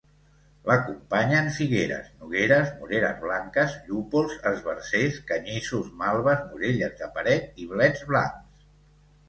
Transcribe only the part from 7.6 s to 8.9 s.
i blets blancs.